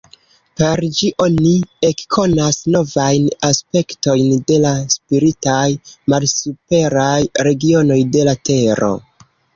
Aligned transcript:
Per 0.59 0.79
ĝi 0.99 1.09
oni 1.25 1.51
ekkonas 1.89 2.57
novajn 2.77 3.27
aspektojn 3.49 4.31
de 4.53 4.57
la 4.65 4.71
spiritaj 4.95 5.61
malsuperaj 6.15 7.17
regionoj 7.51 7.99
de 8.17 8.25
la 8.31 8.35
Tero. 8.51 8.91